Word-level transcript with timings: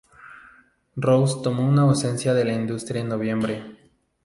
Rose 0.95 1.41
tomó 1.43 1.63
una 1.69 1.83
ausencia 1.83 2.33
de 2.33 2.43
la 2.43 2.53
industria 2.53 3.01
en 3.03 3.09
noviembre. 3.09 3.77